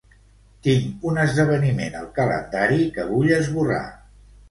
Tinc 0.67 1.05
un 1.09 1.19
esdeveniment 1.25 1.99
al 2.01 2.09
calendari 2.19 2.83
que 2.99 3.09
vull 3.15 3.33
esborrar. 3.41 3.83